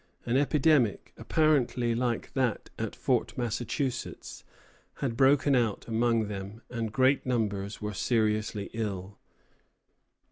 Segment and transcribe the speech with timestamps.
[0.25, 4.43] An epidemic, apparently like that at Fort Massachusetts,
[4.95, 9.19] had broken out among them, and great numbers were seriously ill.